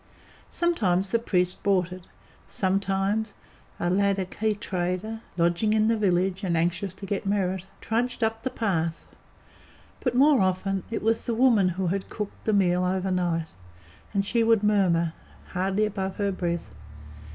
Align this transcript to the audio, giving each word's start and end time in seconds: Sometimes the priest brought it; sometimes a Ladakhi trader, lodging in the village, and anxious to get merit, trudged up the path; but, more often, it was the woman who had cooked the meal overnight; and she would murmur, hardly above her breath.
Sometimes 0.49 1.11
the 1.11 1.19
priest 1.19 1.61
brought 1.61 1.91
it; 1.91 2.01
sometimes 2.47 3.35
a 3.79 3.87
Ladakhi 3.87 4.59
trader, 4.59 5.19
lodging 5.37 5.73
in 5.73 5.89
the 5.89 5.95
village, 5.95 6.43
and 6.43 6.57
anxious 6.57 6.95
to 6.95 7.05
get 7.05 7.23
merit, 7.27 7.67
trudged 7.81 8.23
up 8.23 8.41
the 8.41 8.49
path; 8.49 8.95
but, 9.99 10.15
more 10.15 10.41
often, 10.41 10.81
it 10.89 11.03
was 11.03 11.27
the 11.27 11.35
woman 11.35 11.69
who 11.77 11.85
had 11.93 12.09
cooked 12.09 12.45
the 12.45 12.51
meal 12.53 12.83
overnight; 12.83 13.49
and 14.11 14.25
she 14.25 14.43
would 14.43 14.63
murmur, 14.63 15.13
hardly 15.49 15.85
above 15.85 16.15
her 16.15 16.31
breath. 16.31 16.65